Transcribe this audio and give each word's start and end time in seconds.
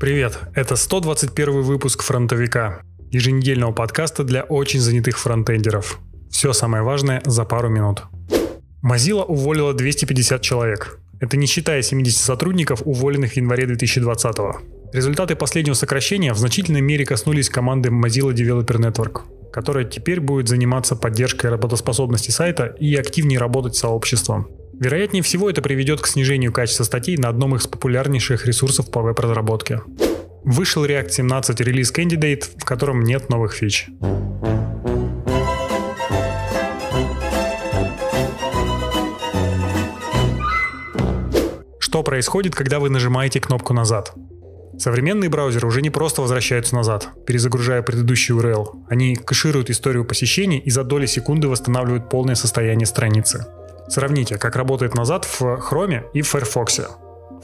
Привет, 0.00 0.40
это 0.56 0.74
121 0.74 1.62
выпуск 1.62 2.02
«Фронтовика», 2.02 2.82
еженедельного 3.12 3.70
подкаста 3.70 4.24
для 4.24 4.42
очень 4.42 4.80
занятых 4.80 5.16
фронтендеров. 5.20 6.00
Все 6.30 6.52
самое 6.52 6.82
важное 6.82 7.22
за 7.24 7.44
пару 7.44 7.68
минут. 7.68 8.02
Mozilla 8.82 9.24
уволила 9.24 9.72
250 9.72 10.42
человек. 10.42 10.98
Это 11.20 11.36
не 11.36 11.46
считая 11.46 11.80
70 11.80 12.20
сотрудников, 12.20 12.82
уволенных 12.84 13.34
в 13.34 13.36
январе 13.36 13.66
2020 13.66 14.36
-го. 14.36 14.56
Результаты 14.92 15.36
последнего 15.36 15.74
сокращения 15.74 16.32
в 16.32 16.38
значительной 16.38 16.80
мере 16.80 17.06
коснулись 17.06 17.48
команды 17.48 17.90
Mozilla 17.90 18.34
Developer 18.34 18.80
Network, 18.80 19.20
которая 19.52 19.84
теперь 19.84 20.20
будет 20.20 20.48
заниматься 20.48 20.96
поддержкой 20.96 21.50
работоспособности 21.50 22.32
сайта 22.32 22.74
и 22.80 22.96
активнее 22.96 23.38
работать 23.38 23.76
с 23.76 23.78
сообществом. 23.78 24.48
Вероятнее 24.80 25.22
всего 25.22 25.48
это 25.48 25.62
приведет 25.62 26.00
к 26.00 26.06
снижению 26.06 26.52
качества 26.52 26.84
статей 26.84 27.16
на 27.16 27.28
одном 27.28 27.54
из 27.54 27.66
популярнейших 27.66 28.44
ресурсов 28.46 28.90
по 28.90 29.02
веб-разработке. 29.02 29.82
Вышел 30.42 30.84
React 30.84 31.10
17 31.10 31.60
релиз 31.60 31.92
Candidate, 31.92 32.44
в 32.58 32.64
котором 32.64 33.02
нет 33.02 33.30
новых 33.30 33.52
фич. 33.52 33.86
Что 41.78 42.02
происходит, 42.02 42.56
когда 42.56 42.80
вы 42.80 42.90
нажимаете 42.90 43.40
кнопку 43.40 43.72
«Назад»? 43.72 44.12
Современные 44.76 45.30
браузеры 45.30 45.68
уже 45.68 45.82
не 45.82 45.90
просто 45.90 46.20
возвращаются 46.20 46.74
назад, 46.74 47.10
перезагружая 47.26 47.82
предыдущий 47.82 48.34
URL. 48.34 48.86
Они 48.88 49.14
кэшируют 49.14 49.70
историю 49.70 50.04
посещений 50.04 50.58
и 50.58 50.70
за 50.70 50.82
доли 50.82 51.06
секунды 51.06 51.46
восстанавливают 51.46 52.10
полное 52.10 52.34
состояние 52.34 52.86
страницы. 52.86 53.46
Сравните, 53.88 54.38
как 54.38 54.56
работает 54.56 54.94
назад 54.94 55.24
в 55.24 55.42
Chrome 55.42 56.04
и 56.12 56.22
в 56.22 56.28
Firefox. 56.28 56.80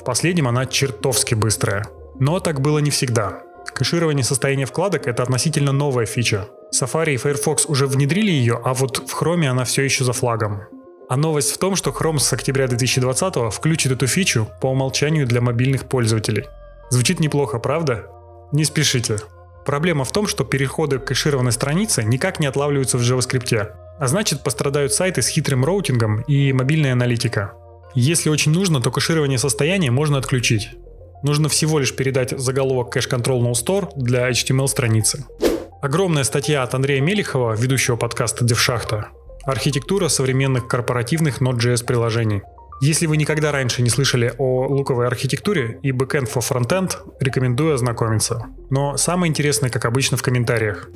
В 0.00 0.04
последнем 0.04 0.48
она 0.48 0.66
чертовски 0.66 1.34
быстрая. 1.34 1.84
Но 2.18 2.40
так 2.40 2.60
было 2.60 2.78
не 2.78 2.90
всегда. 2.90 3.42
Кэширование 3.74 4.24
состояния 4.24 4.66
вкладок— 4.66 5.06
это 5.06 5.22
относительно 5.22 5.72
новая 5.72 6.06
фича. 6.06 6.48
Safari 6.74 7.14
и 7.14 7.16
Firefox 7.16 7.66
уже 7.66 7.86
внедрили 7.86 8.30
ее, 8.30 8.60
а 8.62 8.74
вот 8.74 8.98
в 9.08 9.22
Chrome 9.22 9.46
она 9.46 9.64
все 9.64 9.82
еще 9.82 10.04
за 10.04 10.12
флагом. 10.12 10.62
А 11.08 11.16
новость 11.16 11.52
в 11.52 11.58
том, 11.58 11.76
что 11.76 11.90
Chrome 11.90 12.18
с 12.18 12.32
октября 12.32 12.68
2020 12.68 13.52
включит 13.52 13.92
эту 13.92 14.06
фичу 14.06 14.48
по 14.60 14.68
умолчанию 14.68 15.26
для 15.26 15.40
мобильных 15.40 15.86
пользователей. 15.88 16.46
Звучит 16.90 17.20
неплохо, 17.20 17.58
правда? 17.58 18.06
Не 18.52 18.64
спешите. 18.64 19.16
Проблема 19.66 20.04
в 20.04 20.12
том, 20.12 20.26
что 20.26 20.44
переходы 20.44 20.98
к 20.98 21.06
кэшированной 21.06 21.52
странице 21.52 22.02
никак 22.02 22.40
не 22.40 22.46
отлавливаются 22.46 22.96
в 22.96 23.02
JavaScript, 23.02 23.72
а 24.00 24.08
значит 24.08 24.42
пострадают 24.42 24.94
сайты 24.94 25.20
с 25.20 25.28
хитрым 25.28 25.64
роутингом 25.64 26.22
и 26.22 26.52
мобильная 26.52 26.92
аналитика. 26.92 27.52
Если 27.94 28.30
очень 28.30 28.50
нужно, 28.50 28.80
то 28.80 28.90
кэширование 28.90 29.38
состояния 29.38 29.90
можно 29.90 30.16
отключить. 30.16 30.70
Нужно 31.22 31.50
всего 31.50 31.78
лишь 31.78 31.94
передать 31.94 32.30
заголовок 32.30 32.96
Cache 32.96 33.10
Control 33.10 33.42
No 33.42 33.52
Store 33.52 33.90
для 33.94 34.30
HTML 34.30 34.68
страницы. 34.68 35.26
Огромная 35.82 36.24
статья 36.24 36.62
от 36.62 36.74
Андрея 36.74 37.02
Мелихова, 37.02 37.54
ведущего 37.54 37.96
подкаста 37.96 38.44
DevShachta. 38.44 39.04
Архитектура 39.44 40.08
современных 40.08 40.66
корпоративных 40.66 41.42
Node.js 41.42 41.84
приложений. 41.84 42.42
Если 42.80 43.04
вы 43.04 43.18
никогда 43.18 43.52
раньше 43.52 43.82
не 43.82 43.90
слышали 43.90 44.32
о 44.38 44.66
луковой 44.66 45.06
архитектуре 45.06 45.78
и 45.82 45.90
backend 45.90 46.32
for 46.32 46.40
frontend, 46.40 46.92
рекомендую 47.20 47.74
ознакомиться. 47.74 48.46
Но 48.70 48.96
самое 48.96 49.28
интересное, 49.28 49.68
как 49.68 49.84
обычно, 49.84 50.16
в 50.16 50.22
комментариях. 50.22 50.88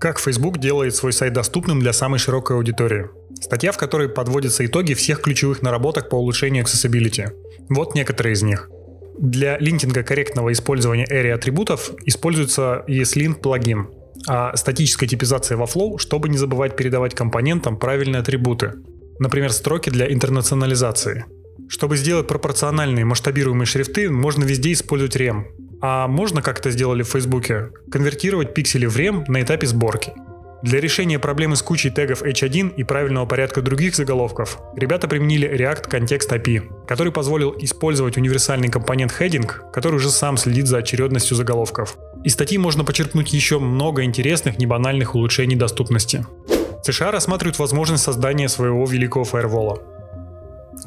Как 0.00 0.20
Facebook 0.20 0.58
делает 0.58 0.94
свой 0.94 1.12
сайт 1.12 1.32
доступным 1.32 1.80
для 1.80 1.92
самой 1.92 2.20
широкой 2.20 2.56
аудитории. 2.56 3.08
Статья, 3.40 3.72
в 3.72 3.78
которой 3.78 4.08
подводятся 4.08 4.64
итоги 4.64 4.94
всех 4.94 5.20
ключевых 5.20 5.60
наработок 5.60 6.08
по 6.08 6.14
улучшению 6.14 6.64
accessibility. 6.64 7.32
Вот 7.68 7.96
некоторые 7.96 8.34
из 8.34 8.42
них. 8.42 8.70
Для 9.18 9.58
линтинга 9.58 10.04
корректного 10.04 10.52
использования 10.52 11.04
area 11.10 11.32
атрибутов 11.32 11.90
используется 12.06 12.84
ESLint 12.86 13.40
плагин, 13.40 13.88
а 14.28 14.56
статическая 14.56 15.08
типизация 15.08 15.56
во 15.56 15.64
Flow, 15.64 15.98
чтобы 15.98 16.28
не 16.28 16.38
забывать 16.38 16.76
передавать 16.76 17.16
компонентам 17.16 17.76
правильные 17.76 18.20
атрибуты. 18.20 18.74
Например, 19.18 19.50
строки 19.50 19.90
для 19.90 20.12
интернационализации. 20.12 21.24
Чтобы 21.68 21.96
сделать 21.96 22.28
пропорциональные 22.28 23.04
масштабируемые 23.04 23.66
шрифты, 23.66 24.08
можно 24.10 24.44
везде 24.44 24.72
использовать 24.72 25.16
REM, 25.16 25.46
а 25.80 26.08
можно, 26.08 26.42
как 26.42 26.58
это 26.58 26.70
сделали 26.70 27.02
в 27.02 27.08
Фейсбуке, 27.08 27.70
конвертировать 27.90 28.54
пиксели 28.54 28.86
в 28.86 28.96
рем 28.96 29.24
на 29.28 29.42
этапе 29.42 29.66
сборки. 29.66 30.12
Для 30.60 30.80
решения 30.80 31.20
проблемы 31.20 31.54
с 31.54 31.62
кучей 31.62 31.90
тегов 31.90 32.22
H1 32.22 32.74
и 32.74 32.82
правильного 32.82 33.26
порядка 33.26 33.62
других 33.62 33.94
заголовков, 33.94 34.58
ребята 34.74 35.06
применили 35.06 35.48
React 35.48 35.88
Context 35.88 36.30
API, 36.30 36.84
который 36.84 37.12
позволил 37.12 37.54
использовать 37.60 38.16
универсальный 38.16 38.68
компонент 38.68 39.14
heading, 39.16 39.48
который 39.72 39.96
уже 39.96 40.10
сам 40.10 40.36
следит 40.36 40.66
за 40.66 40.78
очередностью 40.78 41.36
заголовков. 41.36 41.96
Из 42.24 42.32
статьи 42.32 42.58
можно 42.58 42.82
почерпнуть 42.82 43.32
еще 43.32 43.60
много 43.60 44.02
интересных, 44.02 44.58
небанальных 44.58 45.14
улучшений 45.14 45.54
доступности. 45.54 46.26
США 46.82 47.12
рассматривают 47.12 47.60
возможность 47.60 48.02
создания 48.02 48.48
своего 48.48 48.84
великого 48.84 49.22
фаервола. 49.22 49.80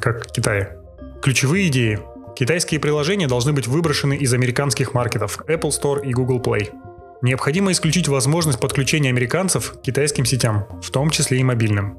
Как 0.00 0.28
в 0.28 0.32
Китае. 0.32 0.76
Ключевые 1.22 1.68
идеи 1.68 1.98
Китайские 2.34 2.80
приложения 2.80 3.28
должны 3.28 3.52
быть 3.52 3.66
выброшены 3.66 4.16
из 4.16 4.32
американских 4.32 4.94
маркетов 4.94 5.38
Apple 5.46 5.70
Store 5.70 6.04
и 6.04 6.12
Google 6.12 6.40
Play. 6.40 6.70
Необходимо 7.20 7.70
исключить 7.72 8.08
возможность 8.08 8.58
подключения 8.58 9.10
американцев 9.10 9.74
к 9.74 9.82
китайским 9.82 10.24
сетям, 10.24 10.66
в 10.82 10.90
том 10.90 11.10
числе 11.10 11.38
и 11.38 11.44
мобильным. 11.44 11.98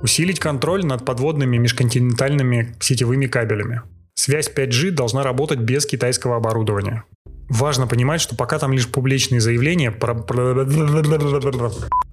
Усилить 0.00 0.38
контроль 0.38 0.86
над 0.86 1.04
подводными 1.04 1.56
межконтинентальными 1.56 2.76
сетевыми 2.80 3.26
кабелями. 3.26 3.82
Связь 4.14 4.50
5G 4.54 4.92
должна 4.92 5.22
работать 5.22 5.58
без 5.58 5.86
китайского 5.86 6.36
оборудования. 6.36 7.04
Важно 7.48 7.86
понимать, 7.86 8.20
что 8.20 8.36
пока 8.36 8.58
там 8.58 8.72
лишь 8.72 8.88
публичные 8.88 9.40
заявления 9.40 9.90
про... 9.90 10.14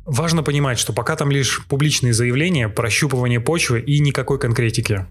Важно 0.06 0.44
понимать, 0.44 0.80
что 0.80 0.94
пока 0.94 1.16
там 1.16 1.32
лишь 1.32 1.64
публичные 1.66 2.14
заявления, 2.14 2.68
прощупывание 2.68 3.40
почвы 3.40 3.80
и 3.80 4.00
никакой 4.00 4.40
конкретики. 4.40 5.06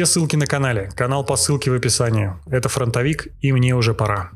Все 0.00 0.06
ссылки 0.06 0.34
на 0.34 0.46
канале, 0.46 0.88
канал 0.96 1.26
по 1.26 1.36
ссылке 1.36 1.70
в 1.70 1.74
описании. 1.74 2.32
Это 2.46 2.70
фронтовик, 2.70 3.28
и 3.42 3.52
мне 3.52 3.74
уже 3.74 3.92
пора. 3.92 4.30